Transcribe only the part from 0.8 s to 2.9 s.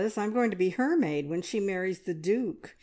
maid when she marries the duke.